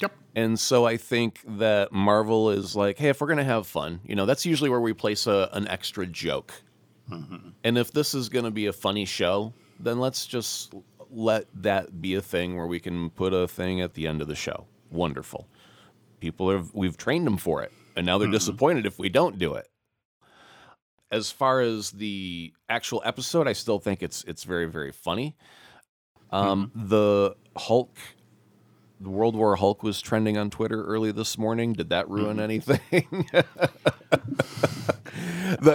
[0.01, 0.13] Yep.
[0.35, 4.01] And so I think that Marvel is like, hey, if we're going to have fun,
[4.05, 6.53] you know, that's usually where we place a, an extra joke.
[7.11, 7.49] Mm-hmm.
[7.65, 10.75] And if this is going to be a funny show, then let's just
[11.11, 14.29] let that be a thing where we can put a thing at the end of
[14.29, 14.67] the show.
[14.91, 15.49] Wonderful.
[16.21, 17.73] People have, we've trained them for it.
[17.97, 18.35] And now they're mm-hmm.
[18.35, 19.69] disappointed if we don't do it.
[21.11, 25.37] As far as the actual episode, I still think it's it's very very funny.
[26.31, 26.89] Um, mm-hmm.
[26.89, 27.97] The Hulk
[29.01, 31.73] the World War Hulk was trending on Twitter early this morning.
[31.73, 32.43] Did that ruin mm.
[32.43, 33.27] anything?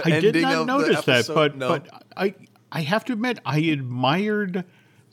[0.04, 1.68] I did not notice that, but no.
[1.68, 2.34] but I
[2.70, 4.64] I have to admit I admired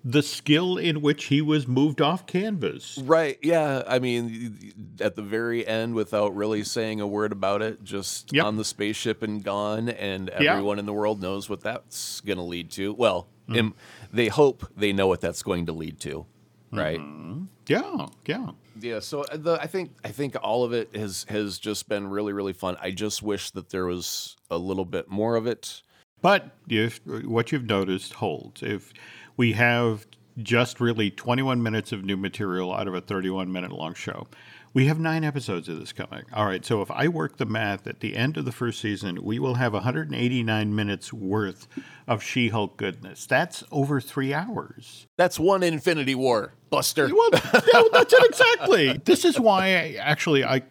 [0.03, 2.97] the skill in which he was moved off canvas.
[3.03, 3.37] Right.
[3.41, 3.83] Yeah.
[3.87, 8.45] I mean, at the very end, without really saying a word about it, just yep.
[8.45, 12.43] on the spaceship and gone, and everyone in the world knows what that's going to
[12.43, 12.93] lead to.
[12.93, 13.73] Well, mm.
[14.11, 16.25] they hope they know what that's going to lead to
[16.71, 16.99] right?
[16.99, 17.43] Mm-hmm.
[17.67, 18.47] Yeah, yeah,
[18.79, 18.99] yeah.
[18.99, 22.33] So uh, the, I think I think all of it has has just been really
[22.33, 22.77] really fun.
[22.81, 25.83] I just wish that there was a little bit more of it.
[26.21, 28.93] But if what you've noticed holds, if
[29.41, 30.05] we have
[30.37, 34.27] just really 21 minutes of new material out of a 31 minute long show,
[34.71, 36.21] we have nine episodes of this coming.
[36.31, 39.23] All right, so if I work the math at the end of the first season,
[39.23, 41.67] we will have 189 minutes worth
[42.07, 43.25] of She Hulk goodness.
[43.25, 45.07] That's over three hours.
[45.17, 47.09] That's one Infinity War, Buster.
[47.11, 49.01] Well, that's it exactly.
[49.05, 50.61] This is why I actually, I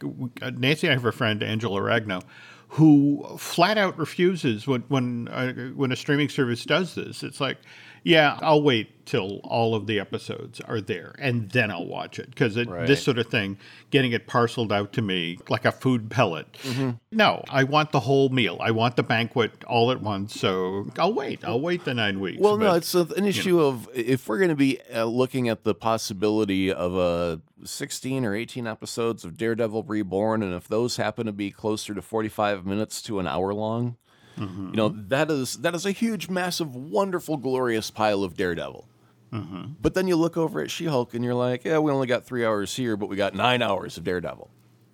[0.54, 2.22] Nancy, I have a friend, Angela Ragno,
[2.68, 7.24] who flat out refuses when when uh, when a streaming service does this.
[7.24, 7.58] It's like
[8.02, 12.30] yeah, I'll wait till all of the episodes are there and then I'll watch it
[12.30, 12.86] because right.
[12.86, 13.58] this sort of thing,
[13.90, 16.52] getting it parceled out to me like a food pellet.
[16.62, 16.90] Mm-hmm.
[17.10, 18.58] No, I want the whole meal.
[18.60, 20.38] I want the banquet all at once.
[20.38, 21.44] So I'll wait.
[21.44, 22.40] I'll wait the nine weeks.
[22.40, 23.66] Well, but, no, it's an issue you know.
[23.66, 28.34] of if we're going to be uh, looking at the possibility of a 16 or
[28.34, 33.02] 18 episodes of Daredevil Reborn, and if those happen to be closer to 45 minutes
[33.02, 33.96] to an hour long
[34.38, 34.70] Mm-hmm.
[34.70, 38.86] You know that is that is a huge, massive, wonderful, glorious pile of Daredevil.
[39.32, 39.72] Mm-hmm.
[39.80, 42.24] But then you look over at She Hulk and you're like, yeah, we only got
[42.24, 44.50] three hours here, but we got nine hours of Daredevil.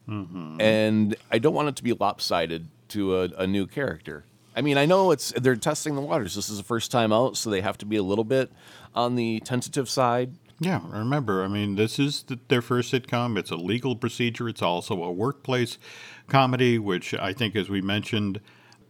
[0.08, 0.60] Mm-hmm.
[0.60, 4.24] And I don't want it to be lopsided to a, a, new character.
[4.54, 6.34] I mean, I know it's they're testing the waters.
[6.34, 8.52] This is the first time out, so they have to be a little bit
[8.94, 10.32] on the tentative side.
[10.58, 13.36] Yeah, remember, I mean, this is the, their first sitcom.
[13.36, 14.48] It's a legal procedure.
[14.48, 15.76] It's also a workplace
[16.28, 18.40] comedy, which I think, as we mentioned,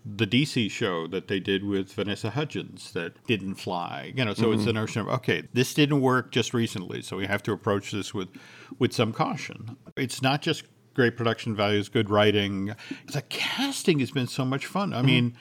[0.09, 4.13] the DC show that they did with Vanessa Hudgens that didn't fly.
[4.15, 4.55] You know, so mm-hmm.
[4.55, 7.91] it's the notion of okay, this didn't work just recently, so we have to approach
[7.91, 8.29] this with
[8.79, 9.77] with some caution.
[9.97, 10.65] It's not just
[10.95, 12.75] great production values, good writing.
[13.13, 14.93] The casting has been so much fun.
[14.93, 15.07] I mm-hmm.
[15.07, 15.37] mean.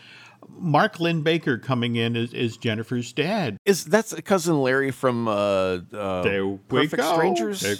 [0.47, 3.58] Mark Linn-Baker coming in as, as Jennifer's dad.
[3.65, 7.62] Is that's cousin Larry from uh, uh, Perfect Strangers?
[7.62, 7.75] There,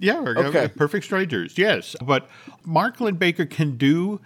[0.00, 0.68] Yeah, Okay.
[0.68, 1.56] Perfect Strangers.
[1.56, 2.28] Yes, but
[2.62, 4.20] Mark Linn-Baker can do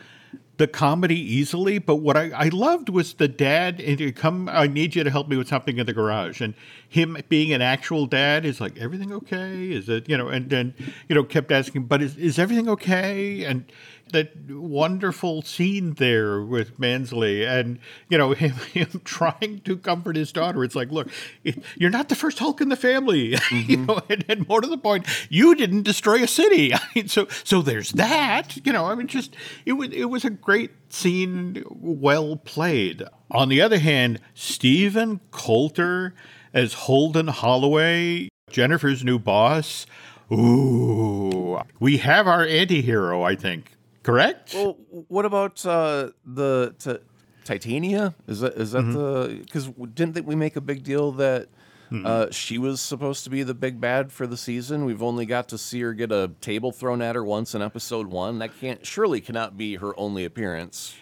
[0.59, 1.79] the comedy easily.
[1.79, 3.81] But what I, I loved was the dad.
[3.81, 6.55] And come, I need you to help me with something in the garage, and
[6.89, 9.73] him being an actual dad is like, everything okay?
[9.73, 10.29] Is it you know?
[10.29, 10.75] And then
[11.09, 13.45] you know kept asking, but is is everything okay?
[13.45, 13.65] And
[14.13, 20.33] that wonderful scene there with Maslany and you know him, him trying to comfort his
[20.33, 20.65] daughter.
[20.65, 21.09] It's like, look,
[21.45, 23.85] it- you're not the first Hulk in the family, you mm-hmm.
[23.87, 24.01] know.
[24.09, 26.75] And, and more to the point, you didn't destroy a city.
[26.75, 28.65] I mean, so so there's that.
[28.65, 33.03] You know, I mean, just it was it was a great scene, well played.
[33.31, 36.15] On the other hand, Stephen Coulter
[36.55, 39.87] as Holden Holliway, Jennifer's new boss.
[40.33, 43.73] Ooh, we have our anti-hero, I think.
[44.09, 44.55] Correct?
[44.55, 46.97] Well, what about uh, the t-
[47.45, 48.15] Titania?
[48.27, 51.49] Is that is that the because didn't they, we make a big deal that
[51.93, 54.87] uh, she was supposed to be the big bad for the season?
[54.87, 58.07] We've only got to see her get a table thrown at her once in episode
[58.07, 58.39] one.
[58.39, 60.95] That can't surely cannot be her only appearance.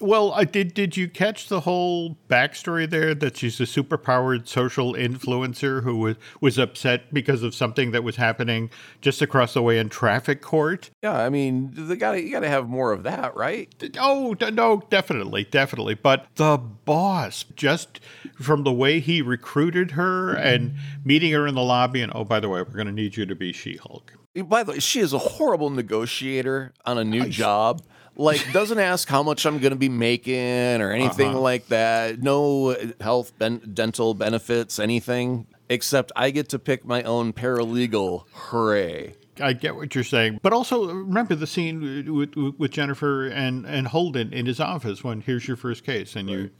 [0.00, 0.74] Well, I did.
[0.74, 3.14] Did you catch the whole backstory there?
[3.14, 8.16] That she's a superpowered social influencer who was was upset because of something that was
[8.16, 10.90] happening just across the way in traffic court.
[11.02, 13.72] Yeah, I mean, they got you got to have more of that, right?
[13.98, 15.94] Oh no, definitely, definitely.
[15.94, 18.00] But the boss, just
[18.40, 20.74] from the way he recruited her and
[21.04, 23.26] meeting her in the lobby, and oh, by the way, we're going to need you
[23.26, 24.14] to be She-Hulk.
[24.44, 27.82] By the way, she is a horrible negotiator on a new job.
[28.16, 31.40] Like, doesn't ask how much I'm going to be making or anything uh-huh.
[31.40, 32.22] like that.
[32.22, 35.46] No health, ben- dental benefits, anything.
[35.68, 38.24] Except I get to pick my own paralegal.
[38.32, 39.14] Hooray!
[39.40, 43.64] I get what you're saying, but also uh, remember the scene with, with, Jennifer and,
[43.64, 46.50] and Holden in his office when here's your first case, and you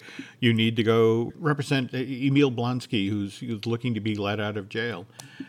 [0.41, 4.57] you need to go represent uh, Emil Blonsky, who's, who's looking to be let out
[4.57, 5.07] of jail,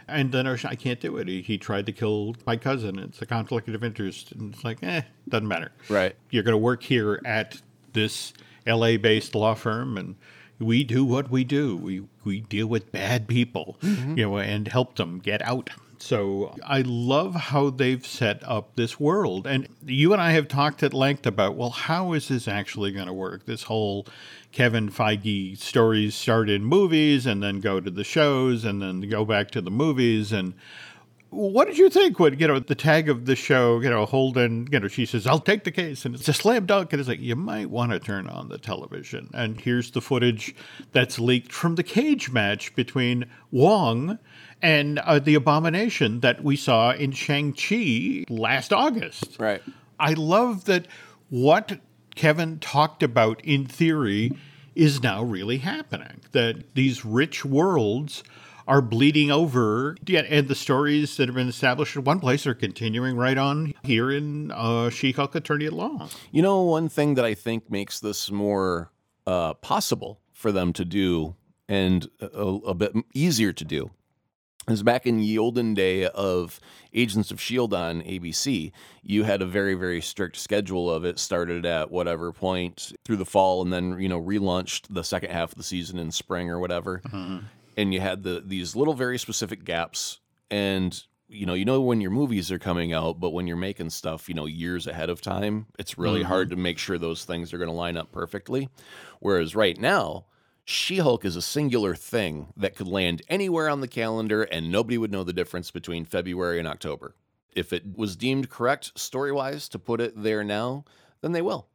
[0.07, 1.27] and then I can't do it.
[1.29, 2.99] He, he tried to kill my cousin.
[2.99, 5.71] It's a conflict of interest, and it's like, eh, doesn't matter.
[5.89, 6.15] Right.
[6.29, 7.61] You're going to work here at
[7.93, 8.33] this
[8.67, 10.15] L.A.-based law firm, and
[10.59, 11.77] we do what we do.
[11.77, 14.17] We we deal with bad people, mm-hmm.
[14.17, 15.69] you know, and help them get out.
[16.03, 19.47] So I love how they've set up this world.
[19.47, 23.07] And you and I have talked at length about, well, how is this actually going
[23.07, 23.45] to work?
[23.45, 24.05] This whole
[24.51, 29.23] Kevin Feige stories start in movies and then go to the shows and then go
[29.23, 30.55] back to the movies and
[31.33, 33.79] what did you think when you know the tag of the show?
[33.81, 34.67] You know, Holden.
[34.71, 36.93] You know, she says, "I'll take the case," and it's a slam dunk.
[36.93, 39.29] And it's like you might want to turn on the television.
[39.33, 40.55] And here's the footage
[40.91, 44.19] that's leaked from the cage match between Wong
[44.61, 49.37] and uh, the Abomination that we saw in Shang Chi last August.
[49.39, 49.61] Right.
[49.99, 50.87] I love that
[51.29, 51.79] what
[52.15, 54.31] Kevin talked about in theory
[54.75, 56.21] is now really happening.
[56.31, 58.23] That these rich worlds
[58.67, 62.53] are bleeding over, yeah, and the stories that have been established in one place are
[62.53, 66.09] continuing right on here in uh, She-Hulk Attorney at Law.
[66.31, 68.91] You know, one thing that I think makes this more
[69.27, 71.35] uh, possible for them to do
[71.69, 73.91] and a, a bit easier to do
[74.67, 76.59] is back in the olden day of
[76.93, 77.75] Agents of S.H.I.E.L.D.
[77.75, 78.71] On ABC,
[79.01, 83.25] you had a very, very strict schedule of it, started at whatever point through the
[83.25, 86.59] fall and then, you know, relaunched the second half of the season in spring or
[86.59, 87.01] whatever.
[87.75, 92.01] And you had the these little very specific gaps and you know, you know when
[92.01, 95.21] your movies are coming out, but when you're making stuff, you know, years ahead of
[95.21, 96.29] time, it's really mm-hmm.
[96.29, 98.69] hard to make sure those things are going to line up perfectly.
[99.19, 100.25] Whereas right now,
[100.63, 104.97] She Hulk is a singular thing that could land anywhere on the calendar and nobody
[104.97, 107.15] would know the difference between February and October.
[107.55, 110.85] If it was deemed correct story wise to put it there now,
[111.21, 111.67] then they will.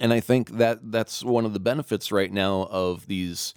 [0.00, 3.54] And I think that that's one of the benefits right now of these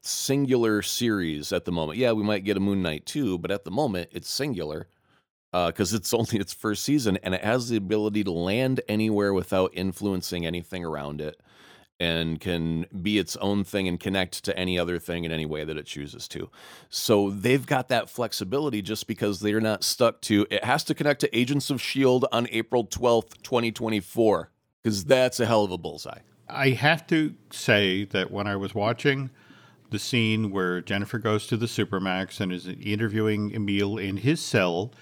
[0.00, 1.98] singular series at the moment.
[1.98, 4.88] Yeah, we might get a Moon Knight too, but at the moment it's singular
[5.52, 9.32] uh, because it's only its first season and it has the ability to land anywhere
[9.32, 11.40] without influencing anything around it
[12.00, 15.64] and can be its own thing and connect to any other thing in any way
[15.64, 16.48] that it chooses to.
[16.88, 21.20] So they've got that flexibility just because they're not stuck to it has to connect
[21.22, 22.26] to Agents of S.H.I.E.L.D.
[22.30, 24.50] On April 12th, 2024,
[24.82, 26.20] because that's a hell of a bullseye.
[26.48, 29.30] I have to say that when I was watching
[29.90, 34.92] the scene where Jennifer goes to the Supermax and is interviewing Emil in his cell,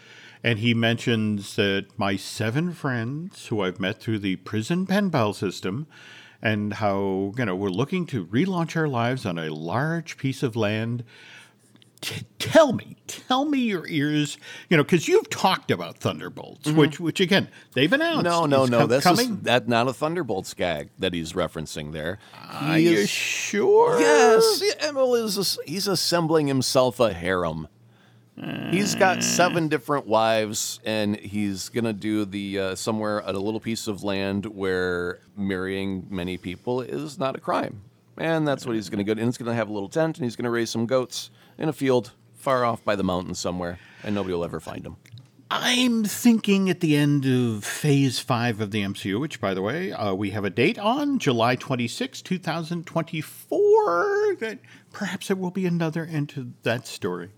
[0.42, 5.32] and he mentions that my seven friends who I've met through the prison pen pal
[5.32, 5.86] system,
[6.42, 10.54] and how you know we're looking to relaunch our lives on a large piece of
[10.54, 11.02] land.
[12.02, 14.36] T- tell me, tell me your ears,
[14.68, 18.24] you know, because you've talked about Thunderbolts, which, which again they've announced.
[18.24, 18.80] No, no, no.
[18.80, 19.40] com- That's coming.
[19.42, 22.18] that not a Thunderbolts gag that he's referencing there.
[22.50, 23.98] Are He you is- sure?
[23.98, 25.58] Yes, Emil is.
[25.66, 27.66] he's assembling himself a harem.
[28.70, 33.60] He's got seven different wives, and he's gonna do the uh, somewhere at a little
[33.60, 37.80] piece of land where marrying many people is not a crime,
[38.16, 39.12] and that's what he's gonna go.
[39.12, 41.72] And he's gonna have a little tent, and he's gonna raise some goats in a
[41.72, 44.96] field far off by the mountains somewhere, and nobody will ever find him.
[45.48, 49.92] I'm thinking at the end of phase five of the MCU, which, by the way,
[49.92, 54.34] uh, we have a date on July 26, 2024.
[54.40, 54.58] That
[54.92, 57.30] perhaps there will be another end to that story.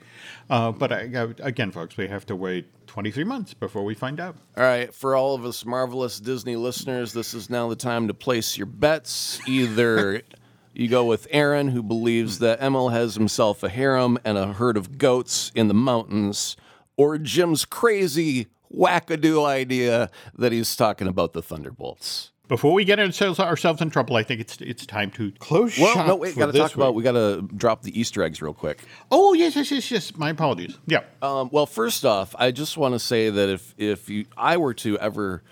[0.49, 4.20] Uh, but I, I, again, folks, we have to wait 23 months before we find
[4.20, 4.37] out.
[4.57, 8.14] All right, for all of us marvelous Disney listeners, this is now the time to
[8.14, 9.39] place your bets.
[9.47, 10.22] Either
[10.74, 14.76] you go with Aaron, who believes that Emil has himself a harem and a herd
[14.76, 16.56] of goats in the mountains
[16.96, 22.32] or Jim's crazy wackadoo idea that he's talking about the Thunderbolts.
[22.48, 25.92] Before we get ourselves, ourselves in trouble, I think it's it's time to close well,
[25.94, 26.06] shop.
[26.06, 26.94] no, wait, got to talk about.
[26.94, 26.98] week.
[26.98, 28.82] We got to drop the Easter eggs real quick.
[29.10, 30.16] Oh yes, yes, yes, yes.
[30.16, 30.78] My apologies.
[30.86, 31.02] Yeah.
[31.20, 34.72] Um, well, first off, I just want to say that if if you, I were
[34.74, 35.42] to ever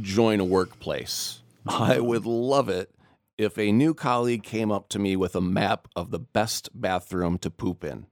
[0.00, 2.90] join a workplace, I would love it
[3.38, 7.38] if a new colleague came up to me with a map of the best bathroom
[7.38, 8.06] to poop in.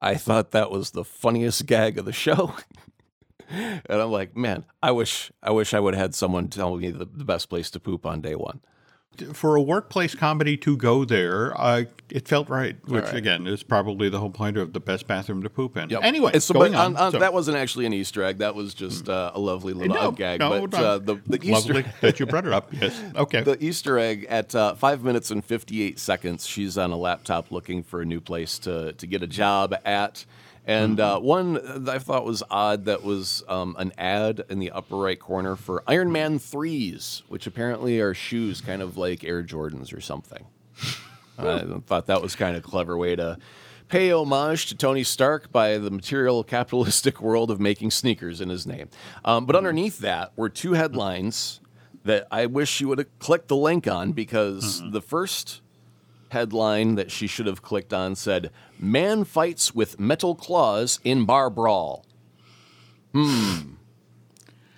[0.00, 2.54] I thought that was the funniest gag of the show.
[3.48, 6.90] and I'm like, man, I wish I wish I would have had someone tell me
[6.90, 8.60] the, the best place to poop on day one.
[9.32, 12.76] For a workplace comedy to go there, uh, it felt right.
[12.86, 13.14] Which right.
[13.14, 15.90] again is probably the whole point of the best bathroom to poop in.
[15.90, 16.00] Yep.
[16.02, 16.96] Anyway, so, going on.
[16.96, 18.38] on- So- that wasn't actually an Easter egg.
[18.38, 20.40] That was just uh, a lovely little no, gag.
[20.40, 20.86] no, but no.
[20.86, 22.72] uh, the, the Easter lovely that you brought it up.
[22.72, 23.00] Yes.
[23.14, 23.42] Okay.
[23.42, 26.46] the Easter egg at uh, five minutes and 58 seconds.
[26.46, 30.24] She's on a laptop looking for a new place to, to get a job at.
[30.64, 34.70] And uh, one that I thought was odd that was um, an ad in the
[34.70, 39.42] upper right corner for Iron Man 3s, which apparently are shoes kind of like Air
[39.42, 40.46] Jordans or something.
[41.38, 43.38] I thought that was kind of a clever way to
[43.88, 48.66] pay homage to Tony Stark by the material capitalistic world of making sneakers in his
[48.66, 48.88] name.
[49.24, 51.60] Um, but underneath that were two headlines
[52.04, 55.60] that I wish you would have clicked the link on because the first
[56.32, 61.48] headline that she should have clicked on said, Man fights with metal claws in bar
[61.48, 62.04] brawl.
[63.14, 63.74] Hmm.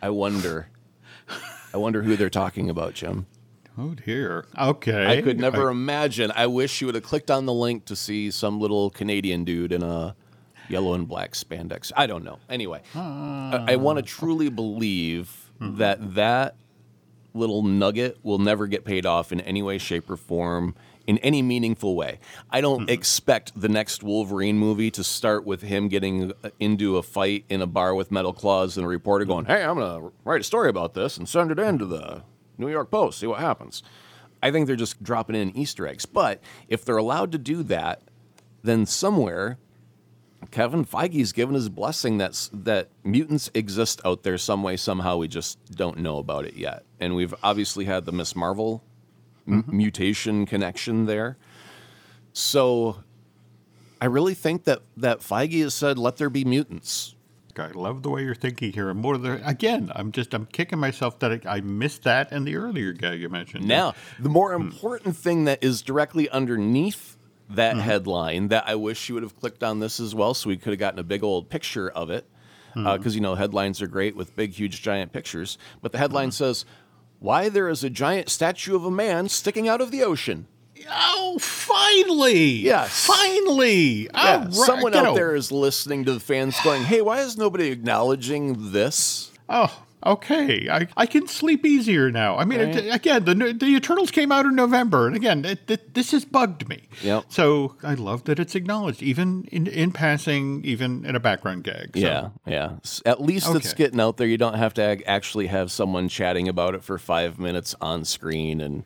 [0.02, 0.68] I wonder.
[1.72, 3.26] I wonder who they're talking about, Jim.
[3.78, 4.46] oh dear.
[4.58, 5.06] Okay.
[5.18, 6.30] I could never imagine.
[6.36, 9.72] I wish you would have clicked on the link to see some little Canadian dude
[9.72, 10.14] in a
[10.68, 11.90] yellow and black spandex.
[11.96, 12.38] I don't know.
[12.48, 16.56] Anyway, I, I want to truly believe that that
[17.32, 20.74] little nugget will never get paid off in any way, shape, or form.
[21.06, 22.18] In any meaningful way.
[22.50, 27.02] I don't expect the next Wolverine movie to start with him getting uh, into a
[27.02, 30.12] fight in a bar with metal claws and a reporter going, Hey, I'm going to
[30.24, 32.22] write a story about this and send it in to the
[32.56, 33.82] New York Post, see what happens.
[34.42, 36.06] I think they're just dropping in Easter eggs.
[36.06, 38.02] But if they're allowed to do that,
[38.62, 39.58] then somewhere
[40.50, 45.16] Kevin Feige's given his blessing that that mutants exist out there some way somehow.
[45.16, 46.84] We just don't know about it yet.
[47.00, 48.36] And we've obviously had the Ms.
[48.36, 48.82] Marvel
[49.46, 49.76] m- mm-hmm.
[49.76, 51.36] mutation connection there.
[52.32, 53.02] So
[54.00, 57.14] I really think that that Feige has said, "Let there be mutants."
[57.56, 58.90] I love the way you're thinking here.
[58.90, 62.44] And more than again, I'm just I'm kicking myself that I, I missed that in
[62.44, 63.66] the earlier gag you mentioned.
[63.66, 64.62] Now, the more hmm.
[64.62, 67.16] important thing that is directly underneath
[67.50, 67.82] that mm-hmm.
[67.82, 70.72] headline that I wish you would have clicked on this as well so we could
[70.72, 72.26] have gotten a big old picture of it.
[72.74, 72.96] Uh, mm-hmm.
[72.96, 75.58] Because, you know, headlines are great with big, huge, giant pictures.
[75.80, 76.64] But the headline says,
[77.24, 80.46] Why there is a giant statue of a man sticking out of the ocean.
[80.90, 82.36] Oh, finally!
[82.36, 83.06] Yes.
[83.06, 84.10] finally!
[84.12, 85.14] Yeah, right, someone you out know.
[85.14, 89.32] there is listening to the fans going, Hey, why is nobody acknowledging this?
[89.48, 90.68] Oh, okay.
[90.70, 92.36] I, I can sleep easier now.
[92.36, 95.94] I mean, it, again, the the Eternals came out in November, and again, it, it,
[95.94, 96.82] this has bugged me.
[97.02, 97.24] Yep.
[97.28, 101.90] So I love that it's acknowledged, even in in passing, even in a background gag.
[101.94, 102.76] So, Yeah, yeah.
[103.04, 104.26] At least it's getting out there.
[104.26, 108.60] You don't have to actually have someone chatting about it for five minutes on screen.
[108.60, 108.84] And,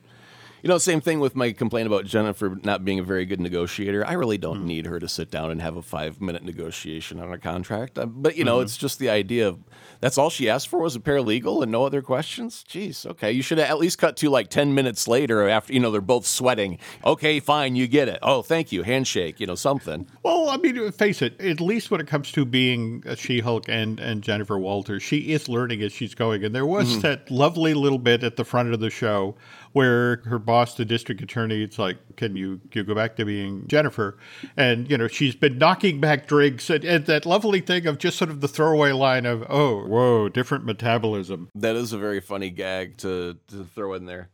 [0.62, 4.06] you know, same thing with my complaint about Jennifer not being a very good negotiator.
[4.06, 7.32] I really don't need her to sit down and have a five minute negotiation on
[7.32, 7.98] a contract.
[7.98, 9.59] Uh, But, you know, it's just the idea of
[10.00, 12.64] that's all she asked for was a paralegal and no other questions.
[12.68, 13.32] Jeez, okay.
[13.32, 16.00] You should have at least cut to like 10 minutes later after, you know, they're
[16.00, 16.78] both sweating.
[17.04, 18.18] Okay, fine, you get it.
[18.22, 18.82] Oh, thank you.
[18.84, 20.06] Handshake, you know, something.
[20.22, 21.40] Well, I mean, face it.
[21.40, 25.48] At least when it comes to being a She-Hulk and and Jennifer Walters, she is
[25.48, 26.44] learning as she's going.
[26.44, 27.00] And there was Mm-hmm.
[27.00, 29.34] that lovely little bit at the front of the show
[29.72, 33.66] where her boss, the district attorney, it's like, "Can you you go back to being
[33.66, 34.18] Jennifer?"
[34.56, 38.18] And you know, she's been knocking back drinks, and, and that lovely thing of just
[38.18, 42.50] sort of the throwaway line of, "Oh, whoa, different metabolism." That is a very funny
[42.50, 44.30] gag to, to throw in there.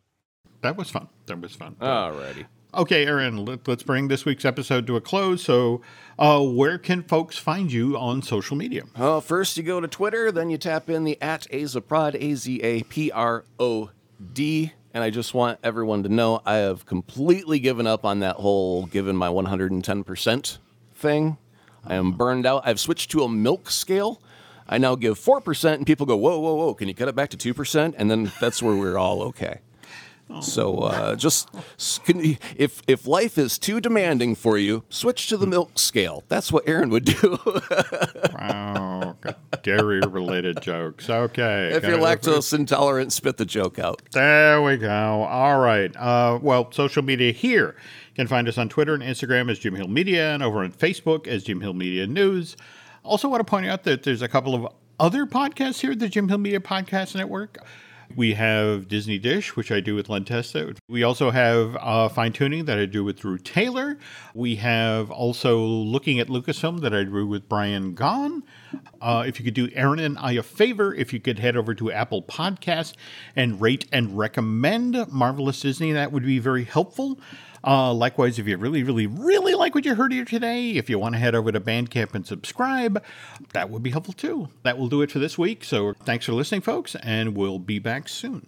[0.63, 1.09] That was fun.
[1.27, 1.77] That was fun.
[1.81, 2.47] Alrighty.
[2.77, 5.45] Okay, Aaron, let, us bring this week's episode to a close.
[5.45, 5.81] So,
[6.19, 8.83] uh, where can folks find you on social media?
[8.97, 12.61] Uh, first, you go to Twitter, then you tap in the at Azaprod, A Z
[12.63, 13.91] A P R O
[14.33, 14.73] D.
[14.95, 18.87] And I just want everyone to know I have completely given up on that whole
[18.87, 20.59] given my 110%
[20.95, 21.37] thing.
[21.85, 22.63] I am burned out.
[22.65, 24.23] I've switched to a milk scale.
[24.69, 27.31] I now give 4%, and people go, whoa, whoa, whoa, can you cut it back
[27.31, 27.95] to 2%?
[27.99, 29.59] And then that's where we're all okay.
[30.41, 31.49] So uh, just
[32.07, 36.25] you, if if life is too demanding for you, switch to the milk scale.
[36.29, 37.39] That's what Aaron would do.
[38.39, 39.17] wow,
[39.63, 41.09] dairy related jokes.
[41.09, 41.71] Okay.
[41.75, 44.03] If you're lactose intolerant, spit the joke out.
[44.13, 44.89] There we go.
[44.91, 45.95] All right.
[45.97, 47.77] Uh, well, social media here.
[48.09, 50.73] You can find us on Twitter and Instagram as Jim Hill Media, and over on
[50.73, 52.57] Facebook as Jim Hill Media News.
[53.03, 56.09] Also, want to point out that there's a couple of other podcasts here, at the
[56.09, 57.59] Jim Hill Media Podcast Network.
[58.17, 60.75] We have Disney Dish, which I do with Len Testa.
[60.89, 63.99] We also have uh, Fine Tooning that I do with Drew Taylor.
[64.35, 68.43] We have also looking at Lucasfilm that I do with Brian Gaughan.
[69.01, 71.75] Uh, if you could do Aaron and I a favor, if you could head over
[71.75, 72.95] to Apple Podcasts
[73.37, 77.19] and rate and recommend Marvelous Disney, that would be very helpful.
[77.67, 80.99] Uh, likewise, if you really, really, really like what you heard here today, if you
[80.99, 83.03] want to head over to Bandcamp and subscribe,
[83.53, 84.49] that would be helpful too.
[84.65, 85.65] That will do it for this week.
[85.65, 88.47] So thanks for listening, folks, and we'll be back soon.